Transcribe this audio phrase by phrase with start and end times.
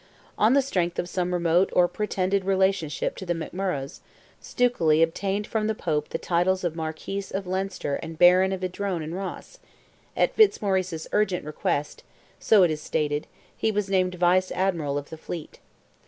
[0.35, 3.99] On the strength of some remote or pretended relationship to the McMurroghs,
[4.41, 9.03] Stukely obtained from the Pope the titles of Marquis of Leinster and Baron of Idrone
[9.03, 9.59] and Ross;
[10.17, 15.59] at Fitzmaurice's urgent request—so it is stated—he was named Vice Admiral of the fleet.